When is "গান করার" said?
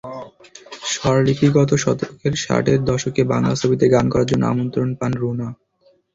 3.89-4.29